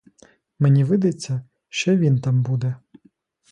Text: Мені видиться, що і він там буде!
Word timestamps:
Мені 0.59 0.83
видиться, 0.83 1.41
що 1.69 1.91
і 1.93 1.97
він 1.97 2.21
там 2.21 2.43
буде! 2.43 2.75